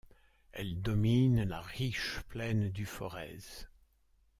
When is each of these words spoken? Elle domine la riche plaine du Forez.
Elle 0.51 0.81
domine 0.81 1.43
la 1.43 1.61
riche 1.61 2.21
plaine 2.27 2.69
du 2.71 2.87
Forez. 2.87 3.67